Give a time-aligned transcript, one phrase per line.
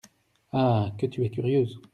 [0.51, 0.95] Ah!
[0.97, 1.77] que tu es curieuse!…